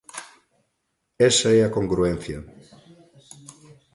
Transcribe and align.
¡Esa 1.29 1.49
é 1.57 1.61
a 1.63 1.73
congruencia! 1.77 2.39